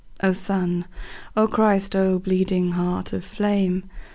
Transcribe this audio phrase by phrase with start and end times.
[0.23, 0.85] O Sun,
[1.37, 3.83] O Christ, O bleeding Heart of flame!